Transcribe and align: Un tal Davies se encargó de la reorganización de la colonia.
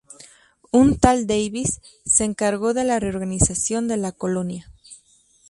Un 0.71 0.97
tal 0.97 1.27
Davies 1.27 1.79
se 2.07 2.23
encargó 2.23 2.73
de 2.73 2.83
la 2.85 2.99
reorganización 2.99 3.87
de 3.87 3.97
la 3.97 4.11
colonia. 4.11 4.71